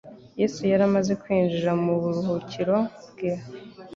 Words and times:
Yesu 0.41 0.59
yari 0.71 0.83
amaze 0.89 1.11
kwinjira 1.21 1.71
mu 1.83 1.93
buruhukiro 2.01 2.77
bwe. 3.11 3.31